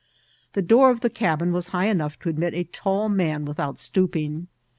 [0.53, 3.77] The door of the cabin was high enough to admit a tall man with* out
[3.77, 4.47] stooping.